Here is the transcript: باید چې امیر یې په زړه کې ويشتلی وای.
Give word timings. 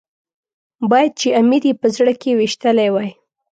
باید 0.89 1.11
چې 1.19 1.27
امیر 1.41 1.63
یې 1.69 1.73
په 1.81 1.87
زړه 1.95 2.13
کې 2.21 2.37
ويشتلی 2.39 2.89
وای. 2.91 3.09